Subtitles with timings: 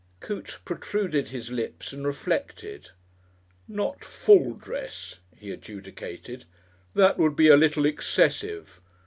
[0.19, 2.89] Coote protruded his lips and reflected.
[3.67, 6.45] "Not full dress," he adjudicated;
[6.95, 8.81] "that would be a little excessive.